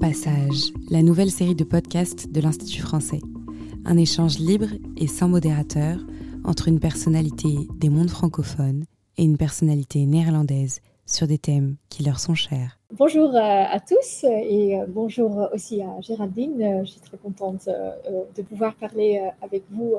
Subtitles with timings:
[0.00, 3.20] Passage, la nouvelle série de podcasts de l'Institut français.
[3.84, 5.98] Un échange libre et sans modérateur
[6.44, 8.84] entre une personnalité des mondes francophones
[9.16, 12.78] et une personnalité néerlandaise sur des thèmes qui leur sont chers.
[12.92, 16.62] Bonjour euh, à tous et euh, bonjour aussi à Géraldine.
[16.62, 19.94] Euh, je suis très contente de pouvoir parler avec vous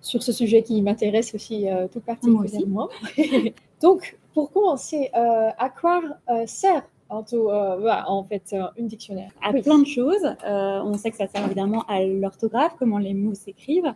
[0.00, 2.88] sur ce sujet qui m'intéresse aussi tout particulièrement.
[3.80, 6.02] Donc, pour commencer, à quoi
[6.46, 10.26] sert en fait une dictionnaire À plein de choses.
[10.44, 13.94] on sait que ça sert évidemment à l'orthographe, comment les mots s'écrivent.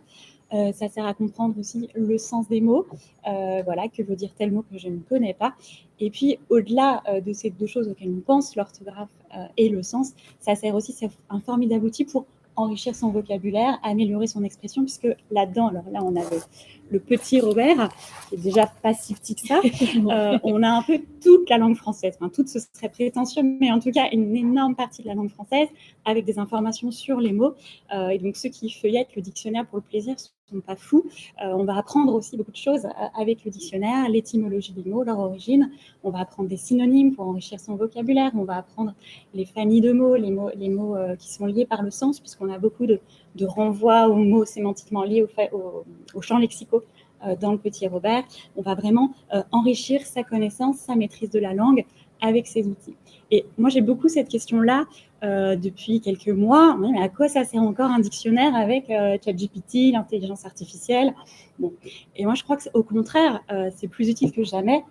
[0.53, 2.87] Euh, ça sert à comprendre aussi le sens des mots.
[3.27, 5.53] Euh, voilà, que veut dire tel mot que je ne connais pas.
[5.99, 9.09] Et puis, au-delà euh, de ces deux choses auxquelles on pense, l'orthographe
[9.57, 12.25] et le sens, ça sert aussi, c'est un formidable outil pour
[12.59, 16.23] enrichir son vocabulaire, améliorer son expression, puisque là-dedans, alors là, on a
[16.91, 17.89] le, petit Robert,
[18.29, 19.61] qui est déjà pas si petit que ça.
[20.43, 22.15] on a un peu toute la langue française.
[22.19, 25.29] Enfin, toute, ce serait prétentieux, mais en tout cas, une énorme partie de la langue
[25.29, 25.67] française
[26.05, 27.53] avec des informations sur les mots.
[27.91, 30.15] et donc, ceux qui feuillettent le dictionnaire pour le plaisir
[30.49, 31.05] sont pas fous.
[31.43, 35.03] Euh, on va apprendre aussi beaucoup de choses euh, avec le dictionnaire, l'étymologie des mots,
[35.03, 35.71] leur origine.
[36.03, 38.31] On va apprendre des synonymes pour enrichir son vocabulaire.
[38.35, 38.93] On va apprendre
[39.33, 42.19] les familles de mots, les mots, les mots euh, qui sont liés par le sens,
[42.19, 42.99] puisqu'on a beaucoup de,
[43.41, 46.83] renvois aux mots sémantiquement liés au, au, champ lexicaux
[47.39, 48.23] dans le petit Robert.
[48.57, 49.13] On va vraiment
[49.51, 51.85] enrichir sa connaissance, sa maîtrise de la langue
[52.21, 52.95] avec ces outils.
[53.31, 54.85] Et moi, j'ai beaucoup cette question-là
[55.23, 56.77] euh, depuis quelques mois.
[56.77, 61.13] Mais à quoi ça sert encore un dictionnaire avec euh, ChatGPT, l'intelligence artificielle?
[61.59, 61.73] Bon.
[62.15, 64.83] Et moi, je crois qu'au contraire, euh, c'est plus utile que jamais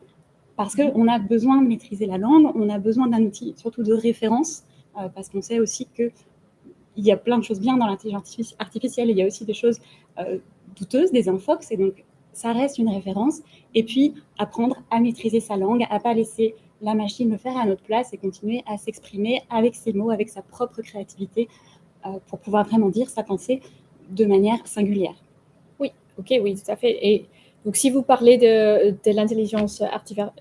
[0.57, 3.93] parce qu'on a besoin de maîtriser la langue, on a besoin d'un outil, surtout de
[3.93, 4.65] référence,
[5.15, 6.11] parce qu'on sait aussi qu'il
[6.97, 9.55] y a plein de choses bien dans l'intelligence artificielle, et il y a aussi des
[9.55, 9.79] choses
[10.77, 13.41] douteuses, des infox, et donc ça reste une référence.
[13.77, 17.67] Et puis, apprendre à maîtriser sa langue, à pas laisser la machine le faire à
[17.67, 21.49] notre place et continuer à s'exprimer avec ses mots, avec sa propre créativité,
[22.07, 23.61] euh, pour pouvoir vraiment dire sa pensée
[24.11, 25.17] de manière singulière.
[25.81, 26.97] Oui, ok, oui, tout à fait.
[27.03, 27.27] Et
[27.65, 29.87] donc, si vous parlez de, de l'intelligence euh,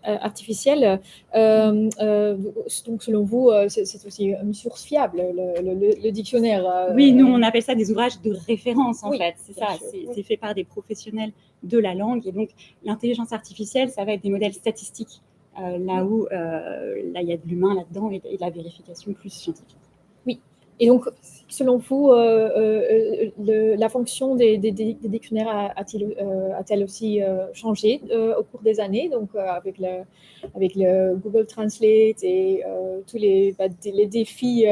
[0.03, 1.01] artificielle,
[1.35, 2.37] euh,
[2.85, 6.91] donc selon vous, c'est aussi une source fiable, le, dictionnaire.
[6.93, 9.33] oui, nous, on appelle ça des ouvrages de référence, en fait.
[9.37, 9.69] C'est ça,
[10.13, 11.31] c'est fait par des professionnels
[11.63, 12.25] de la langue.
[12.27, 12.49] Et donc,
[12.83, 15.21] l'intelligence artificielle, ça va être des modèles statistiques
[15.57, 19.29] là où euh, là, il y a de l'humain là-dedans et, de la vérification plus
[19.29, 19.77] scientifique.
[20.25, 20.39] Oui.
[20.79, 21.05] Et donc,
[21.47, 27.21] selon vous, euh, la fonction des, dictionnaires a-t-elle aussi
[27.53, 28.01] changé
[28.37, 32.63] au cours des années, donc avec, le, Google Translate et
[33.07, 34.65] tous les, bah, défis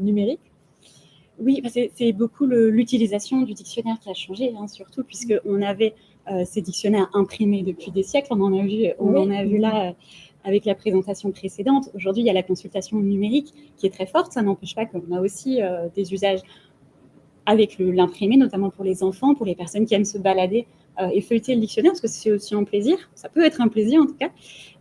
[0.00, 0.52] numériques
[1.40, 1.60] Oui,
[1.94, 6.11] c'est beaucoup l'utilisation du dictionnaire qui a changé, hein, surtout puisqu'on avait euh,
[6.44, 8.28] ces dictionnaires imprimés depuis des siècles.
[8.30, 9.92] On en a vu, on en a vu là euh,
[10.44, 11.90] avec la présentation précédente.
[11.94, 14.32] Aujourd'hui, il y a la consultation numérique qui est très forte.
[14.32, 16.40] Ça n'empêche pas qu'on a aussi euh, des usages
[17.46, 20.66] avec l'imprimé, notamment pour les enfants, pour les personnes qui aiment se balader
[21.12, 22.98] et feuilleter le dictionnaire, parce que c'est aussi un plaisir.
[23.14, 24.30] Ça peut être un plaisir en tout cas.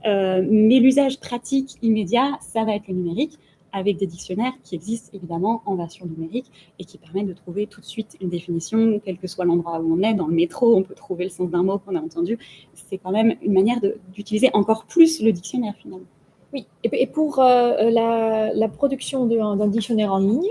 [0.03, 3.40] mais l'usage pratique immédiat, ça va être le numérique
[3.73, 7.81] avec des dictionnaires qui existent évidemment en version numérique et qui permettent de trouver tout
[7.81, 10.13] de suite une définition, quel que soit l'endroit où on est.
[10.13, 12.37] Dans le métro, on peut trouver le sens d'un mot qu'on a entendu.
[12.73, 13.79] C'est quand même une manière
[14.13, 16.05] d'utiliser encore plus le dictionnaire finalement.
[16.53, 20.49] Oui, et pour euh, la, production d'un dictionnaire en ligne,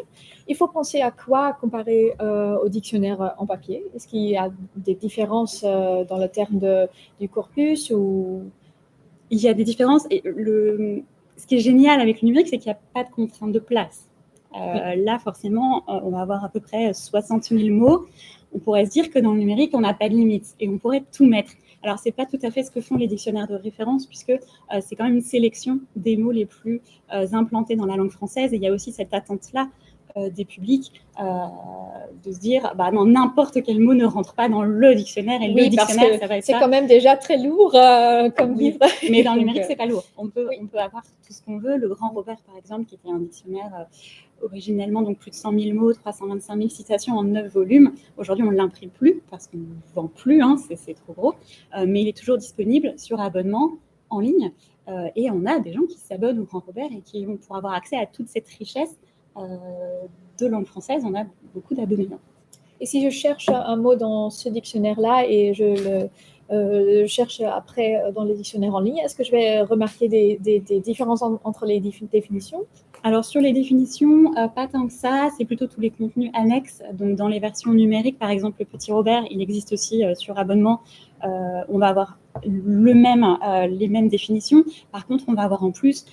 [0.48, 3.84] il faut penser à quoi comparer euh, au dictionnaire en papier?
[3.94, 6.88] Est-ce qu'il y a des différences euh, dans le terme de,
[7.20, 8.44] du corpus ou...
[9.32, 11.04] Il y a des différences et le,
[11.40, 13.58] ce qui est génial avec le numérique, c'est qu'il n'y a pas de contrainte de
[13.58, 14.10] place.
[14.54, 18.06] Euh, là, forcément, euh, on va avoir à peu près 60 000 mots.
[18.52, 20.76] On pourrait se dire que dans le numérique, on n'a pas de limite et on
[20.76, 21.52] pourrait tout mettre.
[21.82, 24.30] Alors, ce n'est pas tout à fait ce que font les dictionnaires de référence, puisque
[24.30, 28.52] euh, c'est quand même une sélection des mots les plus implantés dans la langue française.
[28.52, 29.68] Et il y a aussi cette attente-là
[30.16, 31.24] des publics euh,
[32.24, 35.42] de se dire bah non n'importe quel mot ne rentre pas dans le dictionnaire.
[35.42, 38.78] Et le dictionnaire ça va être c'est quand même déjà très lourd euh, comme livre.
[39.10, 40.04] mais dans le numérique c'est pas lourd.
[40.16, 41.76] On peut on peut avoir tout ce qu'on veut.
[41.76, 43.86] Le grand Robert par exemple qui était un dictionnaire
[44.42, 47.92] originellement donc plus de 100 000 mots 325 000 citations en 9 volumes.
[48.16, 51.34] Aujourd'hui on ne l'imprime plus parce qu'on ne vend plus hein, c'est trop gros.
[51.86, 53.72] Mais il est toujours disponible sur abonnement
[54.08, 54.52] en ligne
[55.16, 57.74] et on a des gens qui s'abonnent au Grand Robert et qui vont pouvoir avoir
[57.74, 61.24] accès à toute cette richesse euh, de langue française, on a
[61.54, 62.08] beaucoup d'abonnés.
[62.80, 66.08] Et si je cherche un mot dans ce dictionnaire-là et je le
[66.52, 71.22] euh, cherche après dans les dictionnaires en ligne, est-ce que je vais remarquer des, différences
[71.22, 72.64] entre les définitions?
[73.02, 76.82] Alors sur les définitions, euh, pas tant que ça, c'est plutôt tous les contenus annexes.
[76.94, 80.80] Donc dans les versions numériques, par exemple le Petit Robert, il existe aussi sur abonnement.
[81.22, 83.26] on va avoir le même,
[83.68, 84.64] les mêmes définitions.
[84.90, 86.06] Par contre, on va avoir en plus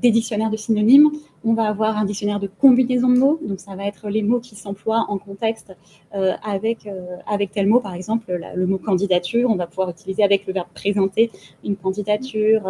[0.00, 1.10] des dictionnaires de synonymes,
[1.44, 4.40] on va avoir un dictionnaire de combinaison de mots, donc ça va être les mots
[4.40, 5.76] qui s'emploient en contexte
[6.14, 10.22] euh, avec, euh, avec tel mot, par exemple le mot candidature, on va pouvoir utiliser
[10.22, 11.30] avec le verbe présenter
[11.64, 12.66] une candidature,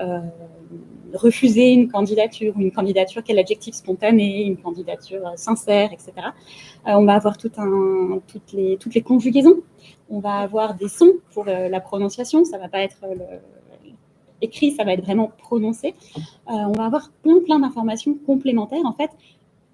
[0.00, 0.20] euh,
[1.14, 6.12] refuser une candidature, une candidature, quel adjectif spontané, une candidature sincère, etc.
[6.86, 9.62] on va avoir tout un, toutes, les, toutes les conjugaisons,
[10.10, 13.40] on va avoir des sons pour la prononciation, ça va pas être le,
[14.40, 15.94] écrit, ça va être vraiment prononcé.
[16.16, 18.84] Euh, on va avoir plein, plein d'informations complémentaires.
[18.84, 19.10] En fait,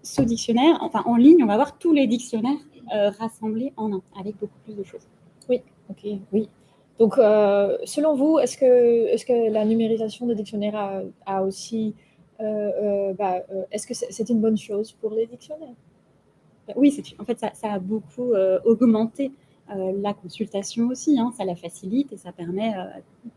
[0.03, 2.59] ce dictionnaire, enfin en ligne, on va avoir tous les dictionnaires
[2.95, 5.07] euh, rassemblés en un, avec beaucoup plus de choses.
[5.49, 5.61] Oui,
[5.91, 6.49] ok, oui.
[6.99, 11.95] Donc, euh, selon vous, est-ce que, est que la numérisation des dictionnaires a, aussi...
[12.39, 13.37] Bah,
[13.71, 15.77] est-ce que c'est une bonne chose pour les dictionnaires?
[16.75, 18.33] Oui, en fait, ça, ça a beaucoup
[18.65, 19.31] augmenté
[19.77, 22.85] euh, la consultation aussi, hein, ça la facilite et ça permet euh,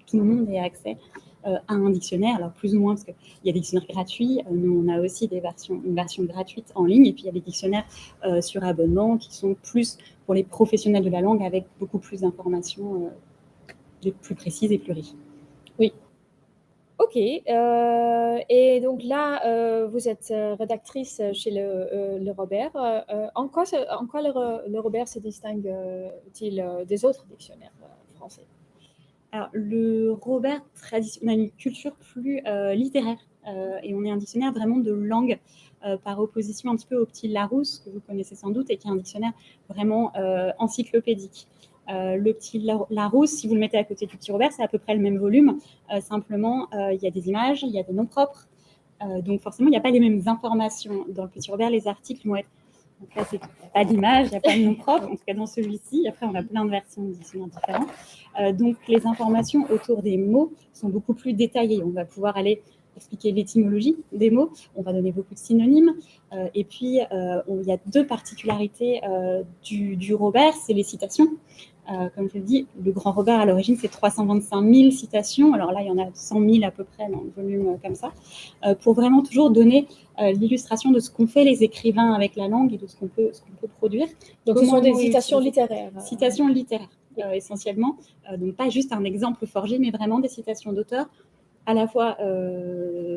[0.07, 0.97] tout le monde ait accès
[1.45, 4.41] euh, à un dictionnaire, alors plus ou moins parce qu'il y a des dictionnaires gratuits,
[4.51, 7.29] nous on a aussi des versions, une version gratuite en ligne, et puis il y
[7.29, 7.85] a des dictionnaires
[8.41, 13.11] sur abonnement qui sont plus pour les professionnels de la langue avec beaucoup plus d'informations
[14.21, 15.13] plus précises et plus riches.
[16.97, 22.71] Ok, euh, et donc là, euh, vous êtes euh, rédactrice chez le, Robert.
[23.36, 23.65] en quoi,
[24.09, 27.74] quoi le, Robert se distingue-t-il des autres dictionnaires
[28.15, 28.45] français?
[29.33, 30.62] Alors, le Robert,
[31.21, 32.42] on a une culture plus
[32.74, 33.19] littéraire
[33.83, 35.38] et on est un dictionnaire vraiment de langue
[36.06, 38.88] par opposition un petit peu au petit Larousse, que vous connaissez sans doute, et qui
[38.88, 39.33] est un dictionnaire
[39.68, 40.13] vraiment
[40.59, 41.48] encyclopédique.
[41.89, 44.67] Euh, le petit Larousse, si vous le mettez à côté du petit Robert, c'est à
[44.67, 45.59] peu près le même volume.
[45.93, 48.47] Euh, simplement, euh, il y a des images, il y a des noms propres.
[49.23, 51.05] donc forcément, il n'y a pas les mêmes informations.
[51.09, 52.49] Dans le petit Robert, les articles vont être...
[53.01, 53.41] Donc là, c'est
[53.73, 56.07] pas d'image, il n'y a pas de nom propre, en tout cas dans celui-ci.
[56.07, 57.51] Après, on a plein de versions différentes.
[58.53, 61.83] donc les informations autour des mots sont beaucoup plus détaillées.
[61.83, 62.63] On va pouvoir aller
[62.95, 64.51] expliquer l'étymologie des mots.
[64.75, 65.94] On va donner beaucoup de synonymes.
[66.53, 69.01] et puis, il y a deux particularités
[69.63, 71.27] du, du, Robert, c'est les citations.
[71.92, 75.53] Euh, comme je le dis, le Grand Robert, à l'origine, c'est 325 000 citations.
[75.53, 77.75] Alors là, il y en a 100 000 à peu près dans le volume euh,
[77.83, 78.12] comme ça,
[78.65, 79.88] euh, pour vraiment toujours donner
[80.18, 83.31] l'illustration de ce qu'ont fait les écrivains avec la langue et de ce qu'on peut,
[83.59, 84.07] peut, produire.
[84.45, 85.91] Donc, ce sont des citations littéraires.
[86.00, 86.88] Citations littéraires,
[87.33, 87.98] essentiellement.
[88.38, 91.09] donc, pas juste un exemple forgé, mais vraiment des citations d'auteurs
[91.65, 92.17] à la fois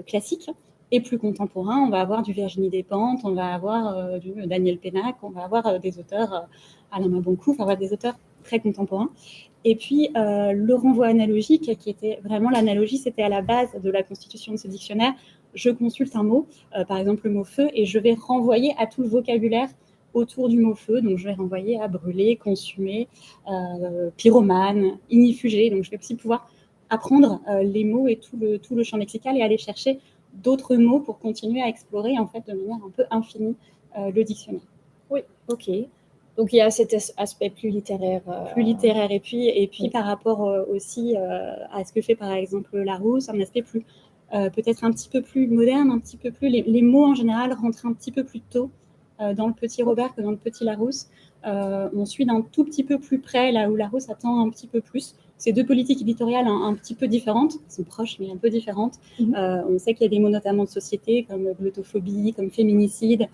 [0.07, 0.51] classiques
[0.91, 1.79] et plus contemporains.
[1.79, 5.79] On va avoir du Virginie Despentes, on va avoir du Daniel Pénac, on va avoir
[5.81, 6.49] des auteurs,
[6.91, 8.15] Alain Maboncou, on va avoir des auteurs
[8.45, 9.11] très contemporain.
[9.65, 13.91] Et puis, euh, le renvoi analogique, qui était vraiment l'analogie, c'était à la base de
[13.91, 15.13] la constitution de ce dictionnaire.
[15.55, 16.47] Je consulte un mot,
[16.77, 19.69] euh, par exemple le mot feu, et je vais renvoyer à tout le vocabulaire
[20.15, 21.01] autour du mot feu.
[21.01, 23.09] Donc, je vais renvoyer à brûler, consumer,
[23.51, 25.71] euh, pyromane, inifugé.
[25.71, 26.49] Donc, je vais aussi pouvoir
[26.91, 29.99] apprendre les mots et tout le, tout le champ lexical et aller chercher
[30.33, 33.57] d'autres mots pour continuer à explorer en fait de manière un peu infinie
[33.97, 34.63] le dictionnaire.
[35.11, 35.71] Oui, ok.
[36.39, 38.23] Donc il y a cet aspect plus littéraire.
[38.29, 39.11] Euh, plus littéraire.
[39.11, 42.79] Et puis, et puis par rapport euh, aussi euh, à ce que fait par exemple
[42.79, 43.85] Larousse, un aspect plus
[44.31, 46.51] peut-être un petit peu plus moderne, un petit peu plus.
[46.51, 48.71] Les, mots en général rentrent un petit peu plus tôt
[49.19, 51.09] dans le petit Robert que dans le petit Larousse.
[51.45, 54.83] on suit d'un tout petit peu plus près là où Larousse attend un petit peu
[54.83, 55.15] plus.
[55.39, 58.95] C'est deux politiques éditoriales un, petit peu différentes, elles sont proches mais un peu différentes.
[59.21, 59.35] Mhm.
[59.69, 63.29] on sait qu'il y a des mots notamment de société comme glottophobie, comme féminicide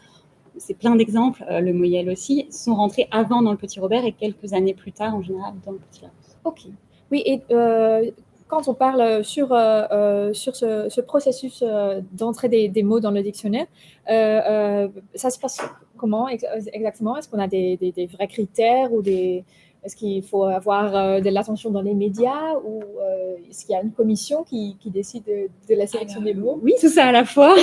[0.58, 4.12] c'est plein d'exemples, euh, le Moyel aussi, sont rentrés avant dans le Petit Robert et
[4.12, 6.36] quelques années plus tard en général dans le Petit Larousse.
[6.44, 6.66] Ok.
[7.10, 8.10] Oui, et euh,
[8.48, 11.64] quand on parle sur, euh, sur ce, processus
[12.12, 13.66] d'entrée des, mots dans le dictionnaire,
[14.06, 15.60] ça se passe
[15.96, 17.16] comment exactement?
[17.16, 19.44] Est-ce qu'on a des, vrais critères ou des,
[19.84, 23.76] est-ce qu'il faut avoir euh, de l'attention dans les médias ou euh, est-ce qu'il y
[23.76, 26.58] a une commission qui, décide de, la sélection des mots?
[26.62, 27.54] Oui, tout ça à la fois.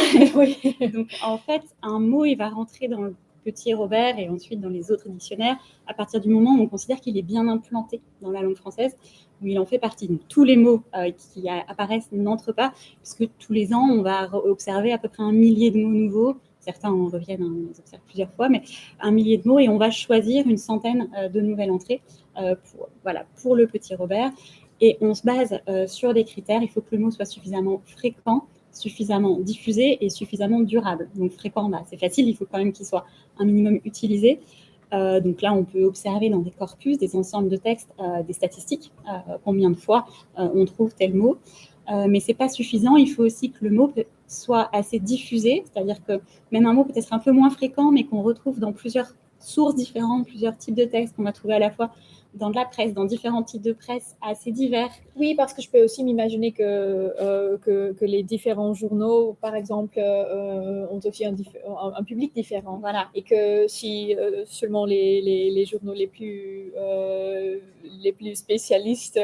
[0.93, 4.69] Donc, en fait, un mot, il va rentrer dans le petit Robert et ensuite dans
[4.69, 8.29] les autres dictionnaires à partir du moment où on considère qu'il est bien implanté dans
[8.29, 8.95] la langue française,
[9.41, 10.07] où il en fait partie.
[10.07, 14.29] Donc, tous les mots euh, qui apparaissent n'entrent pas, puisque tous les ans, on va
[14.31, 18.01] observer à peu près un millier de mots nouveaux certains en reviennent, hein, on observe
[18.07, 18.61] plusieurs fois, mais
[18.99, 22.01] un millier de mots et on va choisir une centaine euh, de nouvelles entrées
[22.37, 24.31] euh, pour, voilà, pour le petit Robert.
[24.79, 26.61] Et on se base euh, sur des critères.
[26.63, 31.09] Il faut que le mot soit suffisamment fréquent, suffisamment diffusé et suffisamment durable.
[31.15, 33.05] Donc fréquent, bah, c'est facile, il faut quand même qu'il soit
[33.37, 34.39] un minimum utilisé.
[34.91, 37.91] donc là, on peut observer dans des corpus, des ensembles de textes,
[38.27, 38.91] des statistiques,
[39.45, 41.37] combien de fois on trouve tel mot.
[42.07, 43.91] Mais ce n'est pas suffisant, il faut aussi que le mot
[44.27, 46.21] soit assez diffusé, c'est-à-dire que
[46.51, 49.75] même un mot peut être un peu moins fréquent, mais qu'on retrouve dans plusieurs sources
[49.75, 51.91] différentes, plusieurs types de textes qu'on va trouver à la fois
[52.33, 54.89] dans de la presse, dans différents types de presse assez divers.
[55.17, 59.55] Oui, parce que je peux aussi m'imaginer que, euh, que, que, les différents journaux, par
[59.55, 61.35] exemple, euh, ont aussi un,
[61.95, 62.77] un, public différent.
[62.79, 63.09] Voilà.
[63.15, 66.71] Et que si euh, seulement les, les, les, journaux les plus,
[68.01, 69.19] les plus spécialistes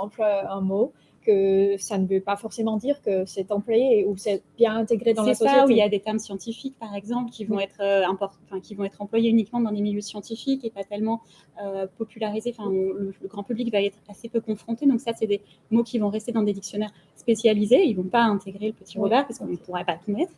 [0.00, 0.92] emploient un mot,
[1.28, 5.24] que ça ne veut pas forcément dire que c'est employé ou c'est bien intégré dans
[5.24, 5.52] la société.
[5.52, 8.04] C'est ça, où il y a des termes scientifiques, par exemple, qui vont, être, euh,
[8.08, 11.20] enfin, qui vont être employés uniquement dans des milieux scientifiques et pas tellement
[11.62, 12.54] euh, popularisés.
[12.56, 14.86] Enfin, le, grand public va être assez peu confronté.
[14.86, 17.84] Donc ça, c'est des mots qui vont rester dans des dictionnaires spécialisés.
[17.84, 20.32] Ils ne vont pas intégrer le petit Robert parce qu'on ne pourrait pas tout mettre.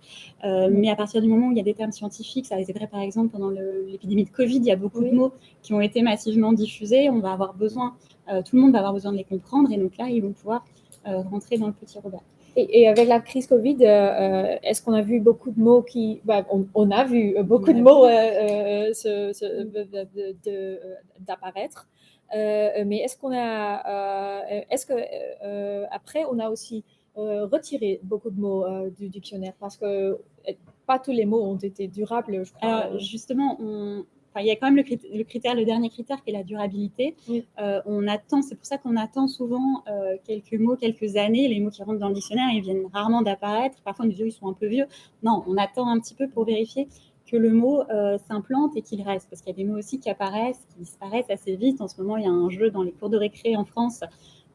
[0.45, 2.77] Euh, mais à partir du moment où il y a des termes scientifiques, ça c'est
[2.77, 5.33] vrai par exemple pendant l'épidémie de Covid, il y a beaucoup de mots
[5.63, 7.11] qui ont été massivement diffusés.
[7.11, 7.95] On va avoir besoin,
[8.27, 9.71] tout le monde va avoir besoin de les comprendre.
[9.71, 12.23] Et donc là, ils vont pouvoir euh, rentrer dans le petit Robert.
[12.57, 16.21] Et, avec la crise Covid, euh, euh, est-ce qu'on a vu beaucoup de mots qui.
[16.25, 18.07] Bah, on, a vu beaucoup de mots
[21.21, 21.89] d'apparaître.
[22.33, 24.45] mais est-ce qu'on a.
[24.71, 24.95] est-ce que
[25.95, 29.53] après, on a aussi retiré beaucoup de mots du dictionnaire?
[29.61, 30.19] Parce que
[30.87, 32.99] pas tous les mots ont été durables, je crois.
[32.99, 34.05] justement, on,
[34.39, 37.17] il y a quand même le critère, le, dernier critère qui est la durabilité.
[37.61, 41.49] Euh, on attend, c'est pour ça qu'on attend souvent euh, quelques mots, quelques années.
[41.49, 43.79] Les mots qui rentrent dans le dictionnaire, ils viennent rarement d'apparaître.
[43.83, 44.87] Parfois, nous dit ils sont un peu vieux.
[45.23, 46.89] Non, on attend un petit peu pour vérifier
[47.27, 49.29] que le mot euh, s'implante et qu'il reste.
[49.29, 51.81] Parce qu'il y a des mots aussi qui apparaissent, qui disparaissent assez vite.
[51.81, 54.01] En ce moment, il y a un jeu dans les cours de récré en France.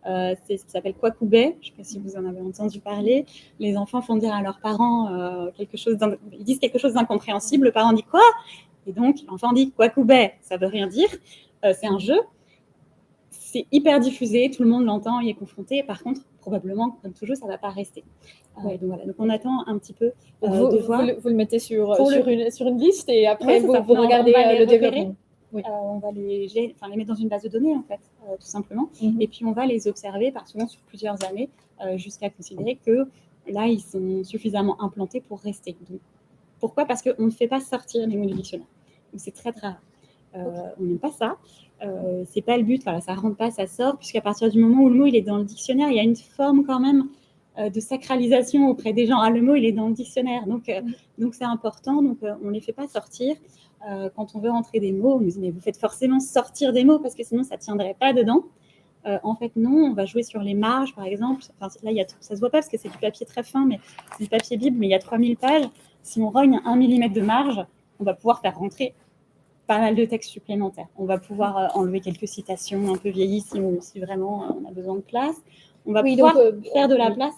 [0.05, 1.57] c'est ce qui s'appelle Quacoubet.
[1.61, 3.25] Je ne sais pas si vous en avez entendu parler.
[3.59, 5.97] Les enfants font dire à leurs parents quelque chose,
[6.31, 7.65] ils disent quelque chose d'incompréhensible.
[7.65, 8.21] Le parent dit quoi?
[8.87, 11.09] Et donc, l'enfant dit Kwakubé, ça veut rien dire.
[11.63, 12.19] Euh, c'est un jeu.
[13.31, 15.81] C'est hyper diffusé, tout le monde l'entend, il est confronté.
[15.83, 18.03] Par contre, probablement, comme toujours, ça ne va pas rester.
[18.57, 19.05] Euh, donc, voilà.
[19.05, 21.01] donc on attend un petit peu euh, vous, de voir.
[21.19, 25.15] Vous, le, mettez sur, sur, une, sur, une, liste et après vous, regardez le développement.
[25.53, 27.99] on va les, les, mettre dans une base de données, en fait,
[28.39, 28.89] tout simplement.
[29.01, 29.21] Mhm.
[29.21, 31.49] Et puis, on va les observer, par souvent sur plusieurs années,
[31.95, 33.07] jusqu'à considérer que
[33.47, 35.75] là, ils sont suffisamment implantés pour rester.
[35.89, 35.99] Donc,
[36.59, 36.85] pourquoi?
[36.85, 38.67] Parce qu'on ne fait pas sortir les mots du dictionnaire
[39.15, 39.81] c'est très très rare.
[40.35, 41.37] Euh, on n'aime pas ça.
[41.83, 42.83] Euh, c'est pas le but.
[42.83, 45.21] Voilà, ça rentre pas, ça sort, puisqu'à partir du moment où le mot il est
[45.21, 47.09] dans le dictionnaire, il y a une forme quand même
[47.59, 49.19] euh, de sacralisation auprès des gens.
[49.19, 50.81] Ah, le mot il est dans le dictionnaire, donc euh,
[51.17, 52.01] donc c'est important.
[52.01, 53.35] Donc on les fait pas sortir.
[54.15, 56.83] quand on veut rentrer des mots, on nous dit mais vous faites forcément sortir des
[56.83, 58.45] mots parce que sinon ça tiendrait pas dedans.
[59.05, 61.43] en fait, non, on va jouer sur les marges, par exemple.
[61.59, 63.43] Enfin, là, il y a, ça se voit pas parce que c'est du papier très
[63.43, 63.79] fin, mais
[64.17, 65.65] c'est du papier Bible, mais il y a 3000 pages.
[66.01, 67.63] Si on rogne un millimètre de marge,
[67.99, 68.93] on va pouvoir faire rentrer
[69.67, 70.87] pas mal de textes supplémentaires.
[70.97, 74.71] On va pouvoir euh, enlever quelques citations un peu vieillies si, vraiment euh, on a
[74.71, 75.35] besoin de place.
[75.85, 77.35] On va pouvoir euh, faire de la place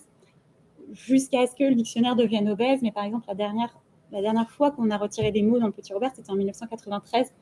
[0.93, 2.81] jusqu'à ce que le dictionnaire devienne obèse.
[2.81, 3.77] Mais par exemple, la dernière,
[4.11, 7.33] la dernière fois qu'on a retiré des mots dans le Petit Robert, c'était en 1993.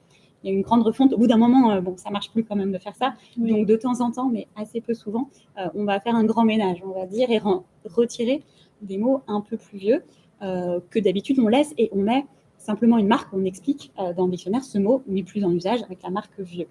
[0.43, 1.13] Il y a eu une grande refonte.
[1.13, 3.15] Au bout d'un moment, bon, ça marche plus quand même de faire ça.
[3.37, 5.29] Donc, de temps en temps, mais assez peu souvent,
[5.73, 7.41] on va faire un grand ménage, on va dire, et
[7.85, 8.43] retirer
[8.81, 10.03] des mots un peu plus vieux
[10.41, 12.25] que d'habitude on laisse et on met
[12.65, 15.83] simplement une marque, on explique euh, dans le dictionnaire, ce mot n'est plus en usage
[15.83, 16.67] avec la marque vieux.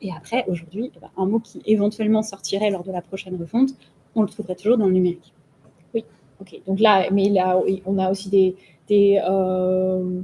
[0.00, 3.70] Et après, aujourd'hui, eh ben, un mot qui éventuellement sortirait lors de la prochaine refonte,
[4.14, 5.32] on le trouverait toujours dans le numérique.
[5.94, 6.04] Oui,
[6.40, 6.60] ok.
[6.66, 8.56] Donc là, mais là, on a aussi des,
[8.88, 10.20] des, euh,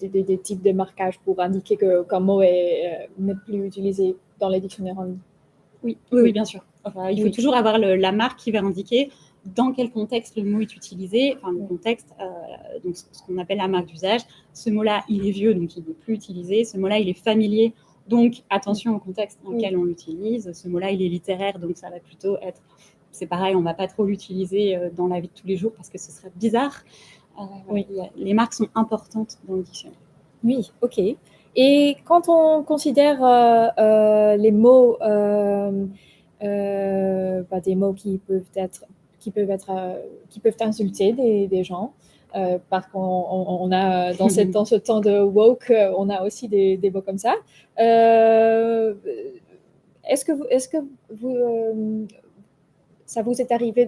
[0.00, 2.46] des, types de marquage pour indiquer qu'un mot euh,
[3.18, 5.18] n'est plus utilisé dans les dictionnaires en ligne.
[5.82, 6.64] Oui, oui, bien sûr.
[7.10, 9.10] il faut toujours avoir la marque qui va indiquer
[9.44, 12.24] dans quel contexte le mot est utilisé, enfin le contexte, euh,
[12.84, 14.20] donc ce qu'on appelle la marque d'usage.
[14.52, 16.64] Ce mot-là, il est vieux, donc il n'est plus utilisé.
[16.64, 17.74] Ce mot-là, il est familier,
[18.08, 20.52] donc attention au contexte dans lequel on l'utilise.
[20.52, 22.60] Ce mot-là, il est littéraire, donc ça va plutôt être,
[23.10, 25.56] c'est pareil, on ne va pas trop l'utiliser euh, dans la vie de tous les
[25.56, 26.84] jours parce que ce serait bizarre.
[27.40, 27.86] Euh, oui.
[28.16, 29.98] les marques sont importantes dans le dictionnaire.
[30.44, 31.00] Oui, ok.
[31.54, 33.18] Et quand on considère
[34.36, 34.96] les mots,
[37.50, 38.84] bah, des mots qui peuvent être
[39.22, 39.94] qui peuvent, être, euh,
[40.28, 41.94] qui peuvent insulter des, des gens.
[42.34, 46.22] Euh, parce qu'on on, a dans, cette, dans ce temps de woke, euh, on a
[46.22, 47.34] aussi des, des mots comme ça.
[47.78, 48.94] est-ce
[50.24, 50.78] que vous, est-ce que
[51.10, 52.06] vous,
[53.06, 53.86] ça vous est arrivé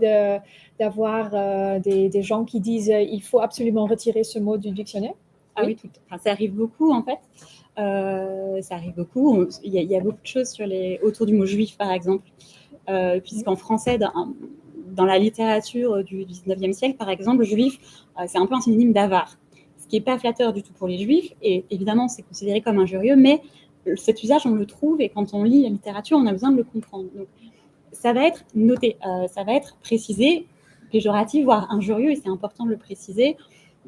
[0.79, 5.14] d'avoir des, des, gens qui disent il faut absolument retirer ce mot du dictionnaire?
[5.57, 7.19] Ah oui, tout, enfin, ça arrive beaucoup en fait.
[7.76, 9.47] ça arrive beaucoup.
[9.62, 11.79] Il y, a, il y, a, beaucoup de choses sur les, autour du mot juif,
[11.79, 12.29] par exemple,
[13.23, 14.35] puisqu'en français, dans,
[14.95, 17.79] dans la littérature du 19e siècle, par exemple, juif,
[18.19, 19.37] euh, c'est un peu un synonyme d'avare,
[19.79, 22.79] ce qui n'est pas flatteur du tout pour les juifs, et évidemment, c'est considéré comme
[22.79, 23.43] injurieux, mais
[23.97, 26.57] cet usage, on le trouve, et quand on lit la littérature, on a besoin de
[26.57, 27.09] le comprendre.
[27.15, 27.27] Donc,
[27.93, 30.47] ça va être noté, euh, ça va être précisé,
[30.91, 33.37] péjoratif, voire injurieux, et c'est important de le préciser.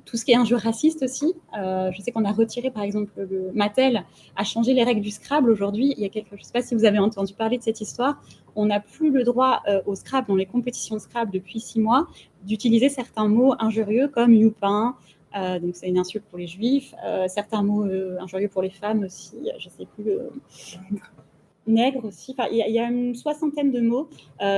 [0.04, 1.32] tout ce qui est injure raciste aussi.
[1.58, 4.04] Euh, je sais qu'on a retiré, par exemple, le Mattel
[4.36, 5.94] a changé les règles du Scrabble aujourd'hui.
[5.96, 7.80] Il y a quelque, je ne sais pas si vous avez entendu parler de cette
[7.80, 8.20] histoire.
[8.56, 11.80] On n'a plus le droit euh, au Scrabble, dans les compétitions de Scrabble depuis six
[11.80, 12.08] mois,
[12.42, 14.96] d'utiliser certains mots injurieux comme youpin.
[15.36, 16.94] Euh, donc c'est une insulte pour les juifs.
[17.28, 17.84] certains mots
[18.20, 19.36] injurieux pour les femmes aussi.
[19.58, 20.12] Je ne sais plus.
[21.66, 22.34] nègre aussi.
[22.50, 24.08] Il y, a une soixantaine de mots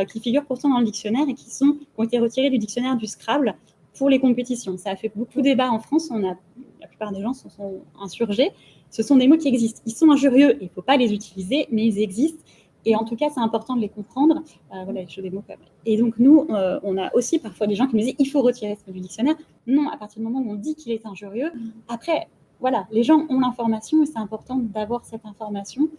[0.09, 1.49] qui figurent pourtant dans le dictionnaire et qui
[1.97, 3.57] ont été retirés du dictionnaire du Scrabble
[3.99, 4.79] pour les compétitions.
[4.79, 6.09] Ça a fait beaucoup de débats en France.
[6.11, 6.37] On a,
[6.81, 8.53] la plupart des gens se sont insurgés.
[8.91, 9.83] Ce sont des mots qui existent.
[9.85, 12.43] Ils sont injurieux, il ne faut pas les utiliser, mais ils existent.
[12.89, 14.43] Et en tout cas, c'est important de les comprendre.
[14.73, 15.59] Euh, voilà, je des mots comme...
[15.85, 18.41] Et donc, nous, euh, on a aussi parfois des gens qui nous disent il faut
[18.41, 19.35] retirer ce du dictionnaire.
[19.67, 21.53] Non, à partir du moment où on dit qu'il est injurieux,
[21.87, 22.29] après,
[22.61, 25.91] voilà, les gens ont l'information et c'est important d'avoir cette information.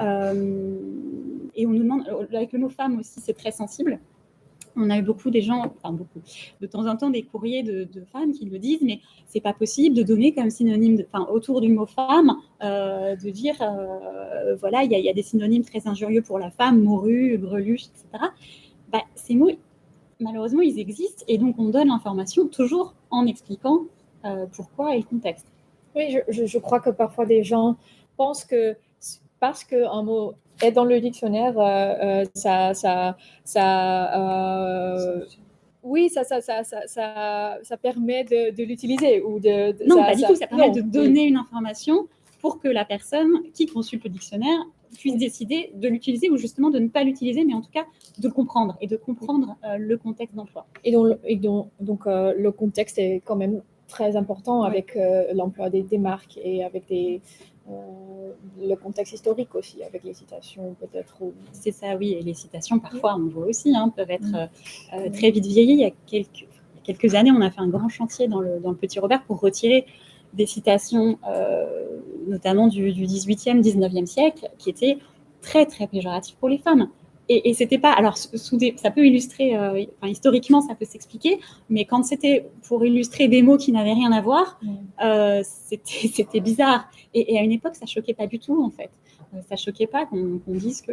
[0.00, 0.78] Euh,
[1.54, 4.00] et on nous demande, avec le mot femme aussi, c'est très sensible
[4.80, 6.20] on a eu beaucoup des gens, enfin beaucoup,
[6.60, 9.94] de temps en temps des courriers de, femmes qui nous disent mais c'est pas possible
[9.94, 14.90] de donner comme synonyme, enfin autour du mot femme, euh, de dire euh, voilà il
[14.90, 18.24] y, a des synonymes très injurieux pour la femme, morue, greluche, etc.
[18.90, 19.50] Bah, ces mots
[20.18, 23.82] malheureusement ils existent et donc on donne l'information toujours en expliquant
[24.24, 25.46] euh, pourquoi et le contexte.
[25.96, 27.76] Oui, je, crois que parfois des gens
[28.16, 28.76] pensent que
[29.40, 35.24] parce qu'un mot est dans le dictionnaire, euh, euh, ça, ça, ça euh,
[35.82, 40.22] oui, ça, ça, ça, ça, ça, permet de, de l'utiliser ou de, non, pas du
[40.22, 40.34] tout.
[40.34, 42.08] Ça permet de donner une information
[42.40, 44.58] pour que la personne qui consulte le dictionnaire
[44.98, 47.84] puisse décider de l'utiliser ou justement de ne pas l'utiliser, mais en tout cas
[48.18, 50.66] de comprendre et de comprendre le contexte d'emploi.
[50.84, 54.98] Et donc, et donc, donc le contexte est quand même très important avec
[55.32, 57.20] l'emploi des, des, marques et avec des,
[57.68, 61.16] euh, le contexte historique aussi, avec les citations peut-être.
[61.52, 64.48] C'est ça, oui, et les citations parfois, on voit aussi, hein, peuvent être mm.
[64.94, 65.72] euh, très vite vieillies.
[65.72, 66.46] Il y a quelques,
[66.82, 69.40] quelques années, on a fait un grand chantier dans le, dans le Petit Robert pour
[69.40, 69.86] retirer
[70.32, 74.98] des citations, euh, notamment du, du 18e, 19e siècle, qui étaient
[75.42, 76.88] très, très péjoratives pour les femmes
[77.32, 77.92] et, c'était pas.
[77.92, 83.42] Alors, ça peut illustrer, euh, historiquement, ça peut s'expliquer, mais quand c'était pour illustrer des
[83.42, 84.74] mots qui n'avaient rien à voir, mm.
[85.04, 86.90] euh, c'était bizarre.
[87.14, 88.90] Et, à une époque, ça choquait pas du tout, en fait.
[89.32, 90.92] Euh, ça choquait pas qu'on dise que.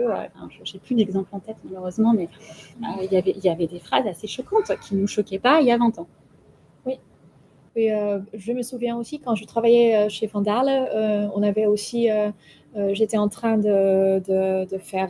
[0.64, 2.30] je n'ai plus d'exemple en tête, malheureusement, mais
[3.02, 5.60] il y avait, il y avait des phrases assez choquantes qui ne nous choquaient pas
[5.62, 6.08] il y a 20 ans.
[6.86, 7.00] Oui.
[7.76, 7.90] Et,
[8.36, 12.10] je me souviens aussi, quand je travaillais chez Vandale, on avait aussi.
[12.92, 15.10] J'étais en train de, de, de faire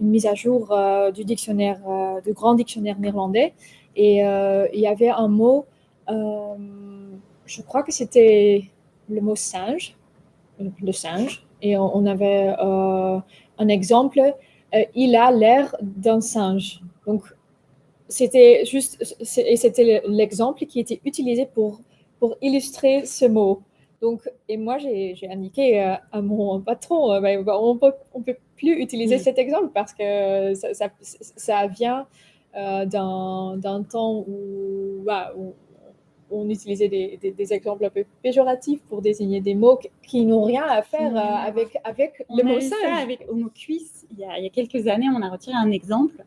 [0.00, 3.54] une mise à jour euh, du dictionnaire, euh, du grand dictionnaire néerlandais.
[3.96, 5.66] Et euh, il y avait un mot,
[6.08, 8.64] je crois que c'était
[9.08, 9.96] le mot singe,
[10.58, 11.44] le singe.
[11.60, 14.20] Et on, avait un exemple,
[14.94, 16.80] il a l'air d'un singe.
[17.06, 17.22] Donc,
[18.08, 21.80] c'était juste, et c'était l'exemple qui était utilisé pour,
[22.20, 23.62] pour illustrer ce mot.
[24.00, 29.16] Donc, et moi, j'ai indiqué à mon patron, ben, on peut, on peut plus utiliser
[29.16, 29.20] mm.
[29.20, 30.88] cet exemple parce que ça,
[31.36, 32.06] ça, vient
[32.56, 35.04] euh, d'un temps où,
[36.30, 40.64] on utilisait des, des, exemples un peu péjoratifs pour désigner des mots qui n'ont rien
[40.64, 43.02] à faire euh, avec, avec le mot singe.
[43.02, 45.70] avec homo cuisse, il y, a, il y a quelques années, on a retiré un
[45.70, 46.22] exemple.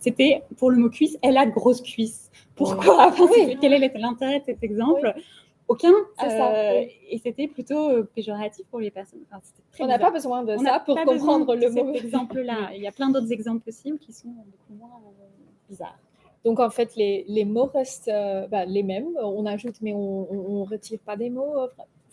[0.00, 2.32] C'était pour le mot cuisse, elle a de grosses cuisses.
[2.56, 3.14] Pourquoi?
[3.60, 5.14] Quel est l'intérêt de cet exemple?
[5.70, 5.92] Aucun.
[6.24, 9.20] Euh, et c'était plutôt euh, péjoratif pour les personnes.
[9.78, 11.94] on n'a pas besoin de ça pour comprendre le mot.
[11.94, 12.70] Cet exemple-là.
[12.74, 15.24] Il y a plein d'autres exemples possibles qui sont beaucoup moins euh,
[15.68, 15.98] bizarres.
[16.44, 18.10] Donc en fait, les, les mots restent
[18.50, 19.16] bah, les mêmes.
[19.22, 21.54] On ajoute, mais on ne retire pas des mots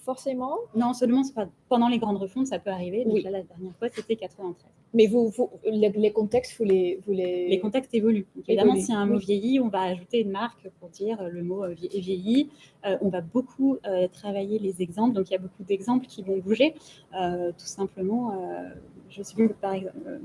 [0.07, 0.55] forcément.
[0.73, 1.49] Non, seulement pas...
[1.67, 3.03] pendant les grandes refontes, ça peut arriver.
[3.03, 4.71] Donc là, la dernière fois, c'était 93.
[4.93, 5.33] Mais vous,
[5.65, 7.49] les, contextes, vous les, vous les...
[7.49, 8.25] Les contextes évoluent.
[8.47, 11.65] évidemment, si un mot vieillit, on va ajouter une marque pour dire euh, le mot
[11.65, 12.49] euh, est vieilli.
[12.85, 13.77] Euh, on va beaucoup
[14.13, 15.13] travailler les exemples.
[15.13, 16.73] Donc, il y a beaucoup d'exemples qui vont bouger.
[17.11, 18.33] tout simplement,
[19.09, 20.21] je suis par exemple...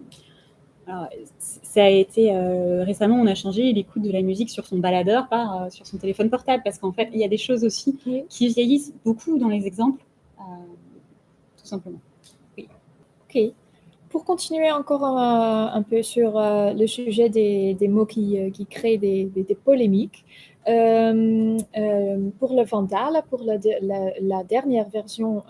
[0.92, 2.31] Alors, ça a été
[2.85, 6.28] récemment, on a changé l'écoute de la musique sur son baladeur par sur son téléphone
[6.28, 9.66] portable parce qu'en fait, il y a des choses aussi qui vieillissent beaucoup dans les
[9.66, 10.05] exemples,
[10.37, 12.00] tout simplement.
[12.59, 12.68] Oui.
[13.28, 13.55] Ok
[14.12, 18.98] pour continuer encore un, peu sur euh, le sujet des, mots qui, euh, qui créent
[18.98, 23.59] des, polémiques, euh, pour le Vandal, pour la,
[24.44, 25.42] dernière version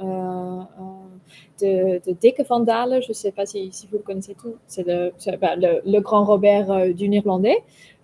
[1.61, 5.13] de, de Dikke Vandal, je ne sais pas si, vous le connaissez tout, c'est le,
[5.37, 7.63] bah, le, grand Robert du néerlandais.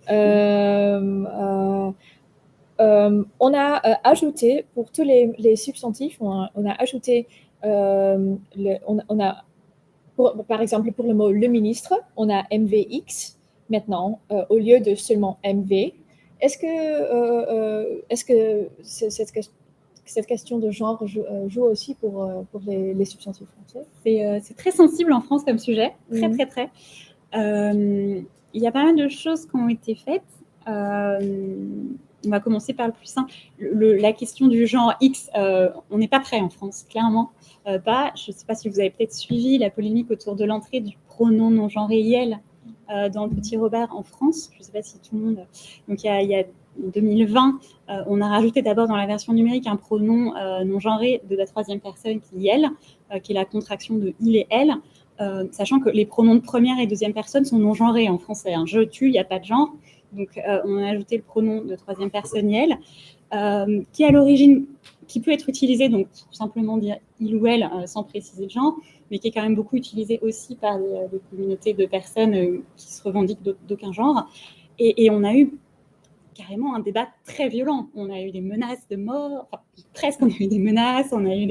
[0.09, 1.93] on
[2.79, 7.27] a ajouté, pour tous les, substantifs, on a, ajouté,
[7.63, 8.39] on
[9.19, 9.43] a
[10.47, 13.37] par exemple, pour le mot le ministre, on a MVX
[13.69, 15.91] maintenant, euh, au lieu de seulement MV.
[16.41, 19.31] Est-ce que, est-ce que cette,
[20.05, 21.05] cette question de genre
[21.47, 23.85] joue, aussi pour, pour les, les substantifs français?
[24.41, 26.37] C'est très sensible en France comme sujet, très, mhm.
[26.37, 26.69] très, très.
[27.33, 28.25] il
[28.61, 30.23] y a pas mal de choses qui ont été faites
[32.25, 33.33] on va commencer par le plus simple.
[33.59, 37.31] la question du genre X, euh, on n'est pas prêt en France, clairement
[37.67, 38.11] euh, pas.
[38.15, 40.97] Je ne sais pas si vous avez peut-être suivi la polémique autour de l'entrée du
[41.07, 42.35] pronom non genré IEL euh,
[42.89, 44.49] dans le petit Robert en France.
[44.53, 45.45] Je ne sais pas si tout le monde.
[45.87, 47.59] Donc il y a, en 2020,
[48.07, 50.33] on a rajouté d'abord dans la version numérique un pronom
[50.65, 54.35] non genré de la troisième personne qui est elle, qui est la contraction de il
[54.35, 54.73] et elle.
[55.51, 58.53] sachant que les pronoms de première et deuxième personne sont non genrés en français.
[58.53, 58.63] Hein.
[58.65, 59.69] Je, tu, il n'y a pas de genre.
[60.11, 62.77] Donc, euh, on a ajouté le pronom de troisième personne elle,
[63.33, 64.65] euh, qui à l'origine,
[65.09, 68.49] qui peut être utilisé, donc tout simplement dire il ou elle euh, sans préciser le
[68.49, 68.75] genre,
[69.11, 73.03] mais qui est quand même beaucoup utilisé aussi par les, communautés de personnes qui se
[73.03, 74.29] revendiquent d'aucun genre.
[74.77, 75.51] et, on a eu
[76.39, 77.89] carrément un débat très violent.
[77.95, 79.61] On a eu des menaces de mort, enfin,
[79.93, 81.45] presque on a eu des menaces, on a eu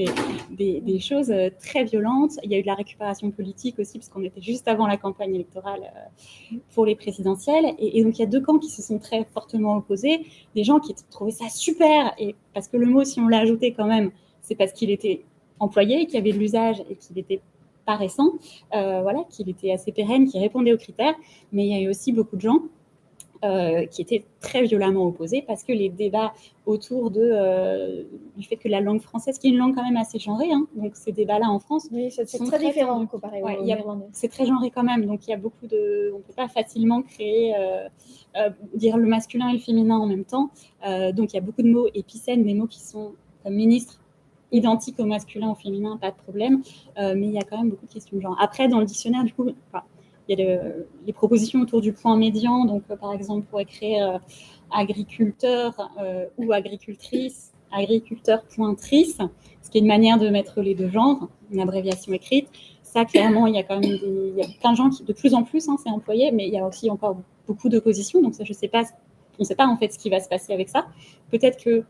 [0.50, 2.32] des, choses euh, très violentes.
[2.42, 4.96] Il y a eu de la récupération politique aussi, parce qu'on était juste avant la
[4.96, 7.74] campagne électorale euh, pour les présidentielles.
[7.78, 10.26] Et, donc il y a deux camps qui se sont très fortement opposés.
[10.54, 13.72] Des gens qui trouvaient ça super, et parce que le mot, si on l'a ajouté
[13.72, 15.24] quand même, c'est parce qu'il était
[15.60, 17.40] employé, qu'il y avait de l'usage et qu'il était
[17.84, 18.32] pas récent,
[18.74, 21.14] euh, voilà, qu'il était assez pérenne, qui répondait aux critères.
[21.52, 22.60] Mais il y a eu aussi beaucoup de gens
[23.44, 26.32] euh, qui étaient très violemment opposés parce que les débats
[26.66, 28.02] autour de, euh,
[28.36, 30.66] du fait que la langue française, qui est une langue quand même assez genrée, hein,
[30.74, 33.58] donc ces débats-là en France, c'est très, différent comparé ouais,
[34.10, 37.00] C'est très genré quand même, donc il y a beaucoup de, on peut pas facilement
[37.02, 40.50] créer, euh, dire le masculin et le féminin en même temps,
[41.12, 43.12] donc il y a beaucoup de mots épicènes, des mots qui sont
[43.44, 44.00] comme ministre
[44.50, 46.62] identiques au masculin, au féminin, pas de problème,
[46.96, 48.36] mais il y a quand même beaucoup de questions de genre.
[48.40, 49.52] Après, dans le dictionnaire, du coup,
[50.28, 50.60] il y a
[51.06, 52.64] les propositions autour du point médian.
[52.64, 54.18] Donc, euh, par exemple, pour écrire euh,
[54.70, 59.18] agriculteur euh, ou agricultrice, agriculteur pointrice,
[59.62, 62.48] ce qui est une manière de mettre les deux genres, une abréviation écrite.
[62.82, 65.02] Ça, clairement, il y a quand même des, il y a plein de gens qui,
[65.02, 68.22] de plus en plus, hein, c'est employé, mais il y a aussi encore beaucoup d'opposition.
[68.22, 68.82] Donc, ça, je ne sais pas,
[69.38, 70.86] on ne sait pas en fait ce qui va se passer avec ça.
[71.30, 71.84] Peut-être que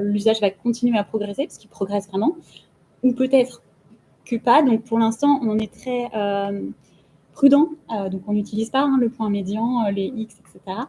[0.00, 2.36] l'usage va continuer à progresser, parce qu'il progresse vraiment,
[3.02, 3.62] ou peut-être
[4.24, 4.62] que pas.
[4.62, 6.10] Donc, pour l'instant, on est très
[7.36, 7.68] prudent.
[7.94, 10.80] Euh, donc, on n'utilise pas hein, le point médian, euh, les X, etc.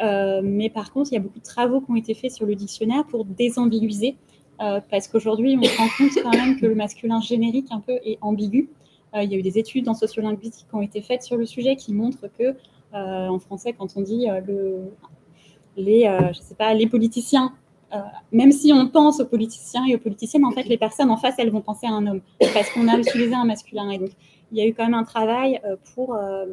[0.00, 2.44] Euh, mais par contre, il y a beaucoup de travaux qui ont été faits sur
[2.44, 4.16] le dictionnaire pour désambiguiser,
[4.90, 8.18] parce qu'aujourd'hui, on se rend compte quand même que le masculin générique un peu est
[8.20, 8.68] ambigu.
[9.12, 11.74] il y a eu des études en sociolinguistique qui ont été faites sur le sujet
[11.74, 12.54] qui montrent que,
[12.92, 14.92] en français, quand on dit le,
[15.76, 17.52] les, je sais pas, les politiciens
[18.30, 21.34] même si on pense aux politiciens et aux politiciennes, en fait, les personnes en face,
[21.38, 22.20] elles vont penser à un homme
[22.54, 23.90] parce qu'on a utilisé un masculin.
[23.90, 24.10] Et donc,
[24.52, 26.46] il y a eu quand même un travail euh, pour, euh,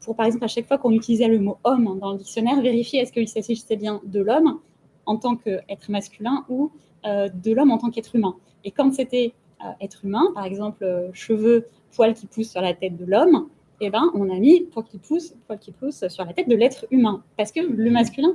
[0.00, 3.00] pour par exemple, à chaque fois qu'on utilisait le mot homme dans le dictionnaire, vérifier
[3.00, 4.60] est-ce qu'il s'agissait bien de l'homme
[5.04, 6.70] en tant qu'être masculin ou
[7.04, 8.36] euh, de l'homme en tant qu'être humain.
[8.64, 9.34] Et quand c'était
[9.80, 13.48] être humain, par exemple, cheveux, poils qui poussent sur la tête de l'homme,
[13.80, 16.54] eh ben, on a mis poils qui poussent, poils qui poussent sur la tête de
[16.54, 17.22] l'être humain.
[17.36, 18.34] Parce que le masculin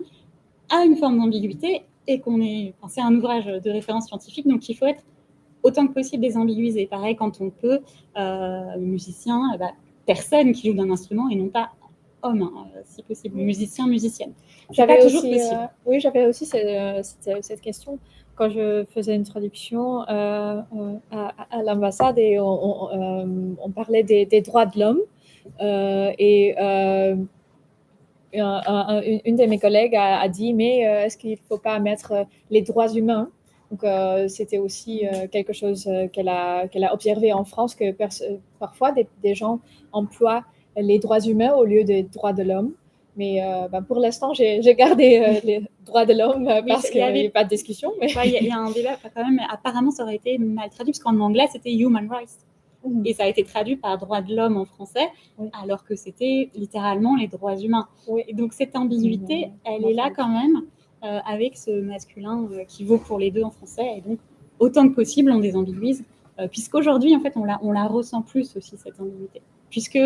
[0.69, 4.75] a une forme d'ambiguïté et qu'on est, c'est un ouvrage de référence scientifique, donc il
[4.75, 5.03] faut être
[5.63, 6.87] autant que possible désambiguiser.
[6.87, 7.79] Pareil, quand on peut,
[8.17, 9.71] euh, musicien, eh ben,
[10.05, 11.71] personne qui joue d'un instrument et non pas
[12.23, 14.33] homme, hein, si possible, musicien, musicienne.
[14.69, 17.03] J'avais aussi, euh, oui, j'avais aussi cette,
[17.41, 17.97] cette, question
[18.35, 20.61] quand je faisais une traduction euh,
[21.11, 25.01] à, l'ambassade et on, on, parlait des, des, droits de l'homme
[25.59, 26.55] et
[28.33, 32.61] une de mes collègues a, a dit mais est-ce qu'il ne faut pas mettre les
[32.61, 33.31] droits humains
[33.71, 37.73] donc, euh, c'était aussi euh, quelque chose euh, qu'elle a, qu'elle a observé en France,
[37.73, 37.95] que
[38.59, 39.61] parfois des, gens
[39.93, 40.43] emploient
[40.75, 42.73] les droits humains au lieu des droits de l'homme.
[43.17, 47.43] Mais ben, pour l'instant, j'ai, gardé les droits de l'homme parce qu'il n'y avait pas
[47.43, 47.91] de discussion.
[48.01, 49.39] Il y, a un débat quand même.
[49.51, 52.45] Apparemment, ça aurait été mal traduit parce qu'en anglais, c'était human rights.
[52.85, 53.01] Mmh.
[53.05, 55.07] Et ça a été traduit par droits de l'homme en français,
[55.61, 57.87] alors que c'était littéralement les droits humains.
[58.27, 59.51] Et donc cette ambiguïté, mmh.
[59.65, 60.63] elle est là quand même.
[61.03, 63.97] Euh, avec ce masculin euh, qui vaut pour les deux en français.
[63.97, 64.19] Et donc,
[64.59, 66.03] autant que possible, on désambiguise,
[66.39, 69.97] euh, puisqu'aujourd'hui, en fait, on la, on la ressent plus aussi, cette ambiguïté, puisque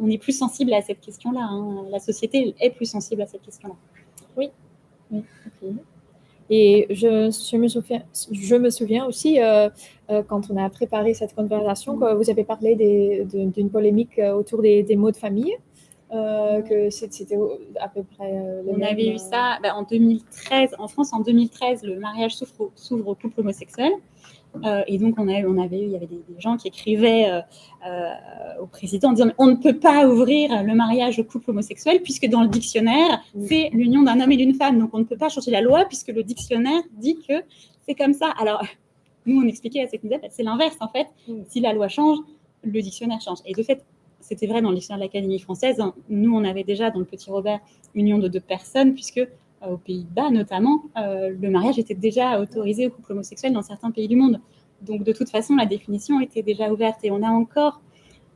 [0.00, 1.42] on est plus sensible à cette question-là.
[1.42, 1.84] Hein.
[1.92, 3.76] La société est plus sensible à cette question-là.
[4.36, 4.50] Oui.
[5.12, 5.22] oui.
[6.50, 8.02] Et je, je, me souviens,
[8.32, 9.38] je me souviens aussi,
[10.08, 14.96] quand on a préparé cette conversation, que vous avez parlé d'une polémique autour des, des,
[14.96, 15.56] mots de famille.
[16.14, 17.36] Euh, que c'était
[17.80, 20.76] à peu près euh, On avait eu ça bah, en 2013.
[20.78, 22.36] En France, en 2013, le mariage
[22.76, 23.90] s'ouvre au couple homosexuel.
[24.86, 27.28] et donc, on, a, on avait il y avait des, gens qui écrivaient
[28.60, 32.26] au président en disant on ne peut pas ouvrir le mariage au couple homosexuel puisque
[32.26, 34.78] dans le dictionnaire, c'est l'union d'un homme et d'une femme.
[34.78, 37.34] Donc, on ne peut pas changer la loi puisque le dictionnaire dit que
[37.86, 38.32] c'est comme ça.
[38.40, 38.62] Alors,
[39.26, 40.00] nous, on expliquait à ces
[40.30, 41.08] c'est l'inverse en fait.
[41.48, 42.18] Si la loi change,
[42.62, 43.38] le dictionnaire change.
[43.46, 43.82] Et de fait,
[44.24, 45.80] c'était vrai dans l'histoire de l'Académie française.
[45.80, 45.94] Hein.
[46.08, 47.60] Nous, on avait déjà dans le Petit Robert
[47.94, 49.26] union de deux personnes, puisque euh,
[49.74, 54.08] aux Pays-Bas notamment, euh, le mariage était déjà autorisé aux couples homosexuels dans certains pays
[54.08, 54.40] du monde.
[54.80, 57.82] Donc de toute façon, la définition était déjà ouverte et on a encore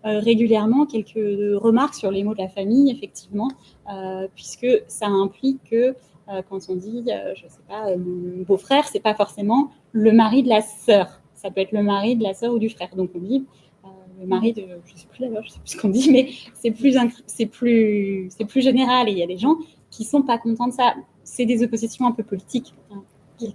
[0.05, 1.15] euh, régulièrement quelques
[1.61, 3.49] remarques sur les mots de la famille, effectivement,
[4.35, 5.95] puisque ça implique que
[6.49, 7.87] quand on dit, je ne sais pas,
[8.47, 11.21] beau-frère, c'est pas forcément le mari de la sœur.
[11.35, 12.91] Ça peut être le mari de la sœur ou du frère.
[12.97, 13.47] Donc on dit
[14.21, 16.71] le mari de, je sais plus d'ailleurs, je sais plus ce qu'on dit, mais c'est
[16.71, 19.09] plus, c'est plus, c'est plus général.
[19.09, 19.57] Et il y a des gens
[19.91, 20.95] qui sont pas contents de ça.
[21.25, 23.03] C'est des oppositions un peu politiques hein,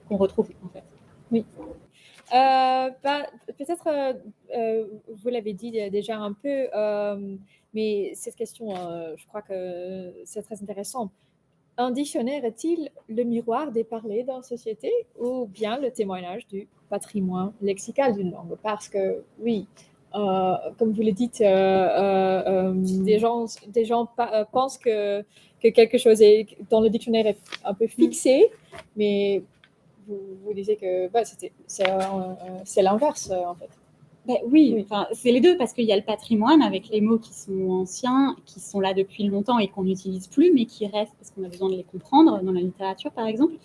[0.08, 0.84] qu'on retrouve en fait.
[1.32, 1.46] Oui.
[2.34, 4.14] Euh, bah, peut-être, euh,
[4.56, 6.68] euh, vous l'avez dit déjà un peu,
[7.74, 8.74] mais cette question,
[9.16, 11.12] je crois que c'est très intéressant.
[11.76, 17.52] Un dictionnaire est-il le miroir des parlers la société ou bien le témoignage du patrimoine
[17.62, 18.56] lexical d'une langue?
[18.62, 19.68] Parce que oui,
[20.16, 24.08] euh, comme vous le dites, euh, euh, des gens, des gens
[24.52, 25.22] pensent que,
[25.62, 28.52] que quelque chose est, dans le dictionnaire est un peu fixé,
[28.96, 29.42] mais
[30.08, 33.70] vous, vous disiez que bah, c'est l'inverse en fait.
[34.26, 37.18] Ben oui, Enfin, c'est les deux parce qu'il y a le patrimoine avec les mots
[37.18, 41.14] qui sont anciens, qui sont là depuis longtemps et qu'on n'utilise plus, mais qui restent
[41.20, 43.56] parce qu'on a besoin de les comprendre dans la littérature, par exemple.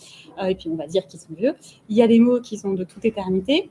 [0.42, 1.54] et puis on va dire qu'ils sont vieux.
[1.88, 3.70] Il y a des mots qui sont de toute éternité,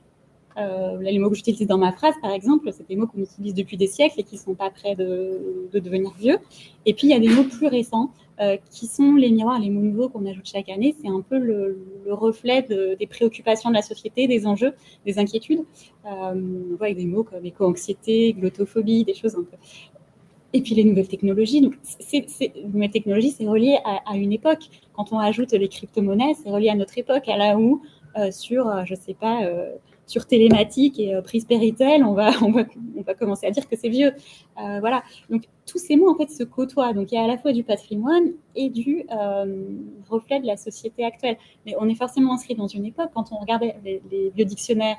[0.58, 3.54] euh, les mots que j'utilise dans ma phrase, par exemple, c'est des mots qu'on utilise
[3.54, 6.38] depuis des siècles et qui ne sont pas prêts de, devenir vieux.
[6.84, 9.70] Et puis, il y a des mots plus récents euh, qui sont les miroirs, les
[9.70, 10.96] mots nouveaux qu'on ajoute chaque année.
[11.00, 14.72] C'est un peu le, reflet des préoccupations de la société, des enjeux,
[15.06, 15.64] des inquiétudes.
[16.06, 19.56] Euh, on voit avec des mots comme éco-anxiété, glottophobie, des choses un peu.
[20.54, 21.60] Et puis les nouvelles technologies.
[21.60, 21.74] Donc,
[22.10, 24.70] les nouvelles technologies, c'est relié à, une époque.
[24.94, 27.82] Quand on ajoute les crypto-monnaies, c'est relié à notre époque, à là où,
[28.30, 29.42] sur, je ne sais pas,
[30.08, 32.64] sur télématique et euh, prise Péritel, on va, on, va,
[32.96, 34.12] on va commencer à dire que c'est vieux.
[34.60, 35.04] Euh, voilà.
[35.30, 36.92] Donc, tous ces mots, en fait, se côtoient.
[36.94, 39.66] Donc, il y a à la fois du patrimoine et du euh,
[40.08, 41.36] reflet de la société actuelle.
[41.66, 44.96] Mais on est forcément inscrit dans une époque, quand on regardait les, vieux dictionnaires,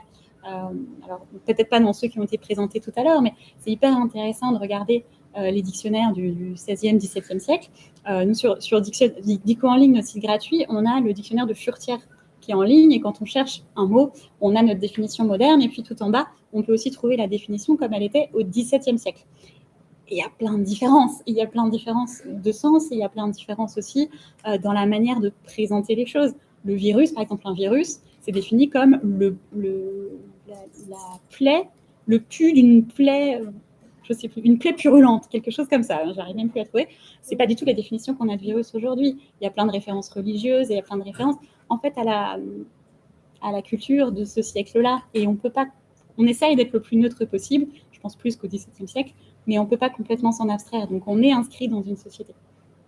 [1.04, 3.96] alors peut-être pas dans ceux qui ont été présentés tout à l'heure, mais c'est hyper
[3.96, 5.04] intéressant de regarder
[5.36, 7.70] les dictionnaires du, du 16e, 17e siècle.
[8.08, 12.00] nous, sur, sur Dico en ligne, notre site gratuit, on a le dictionnaire de Furtière
[12.54, 12.92] en ligne.
[12.92, 15.62] Et quand on cherche un mot, on a notre définition moderne.
[15.62, 18.44] Et puis tout en bas, on peut aussi trouver la définition comme elle était au
[18.44, 19.26] XVIIe siècle.
[20.10, 21.22] il y a plein de différences.
[21.26, 22.92] Il y a plein de différences de sens.
[22.92, 24.10] Et il y a plein de différences aussi
[24.48, 26.34] euh, dans la manière de présenter les choses.
[26.66, 29.38] Le virus, par exemple, un virus, c'est défini comme le,
[30.48, 30.98] la,
[31.30, 31.70] plaie,
[32.08, 33.52] le pu d'une plaie euh,
[34.44, 36.00] une plaie purulente, quelque chose comme ça.
[36.04, 36.88] Hein, j'arrive même plus à trouver.
[37.22, 39.18] C'est pas du tout la définition qu'on a de virus aujourd'hui.
[39.40, 41.36] Il y a plein de références religieuses et il y a plein de références
[41.70, 42.38] en fait à la,
[43.42, 45.02] à la culture de ce siècle-là.
[45.14, 45.68] Et on peut pas,
[46.18, 49.14] on essaye d'être le plus neutre possible, je pense plus qu'au XVIIe siècle,
[49.48, 50.88] mais on peut pas complètement s'en abstraire.
[50.88, 52.34] Donc on est inscrit dans une société.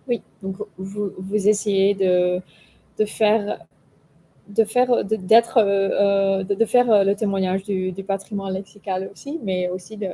[0.08, 2.40] Oui, donc vous, vous essayez de,
[2.98, 3.58] de faire
[4.48, 10.08] de faire euh, de, faire le témoignage du, patrimoine lexical aussi mais aussi de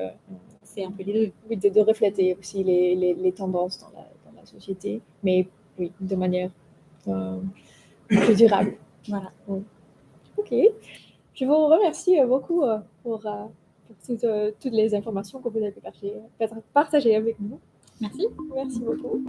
[0.79, 4.39] c'est un peu les deux de, de refléter aussi les, les, tendances dans la, dans
[4.39, 6.51] la, société mais oui de manière
[7.09, 7.39] euh,
[8.07, 8.77] plus durable.
[9.09, 9.33] Voilà.
[9.49, 10.55] Ok.
[11.35, 15.75] Je vous remercie euh, beaucoup euh, pour, euh, toutes, les informations que vous avez
[16.73, 17.59] partagées avec nous.
[18.01, 18.29] Merci.
[18.55, 19.25] Merci beaucoup.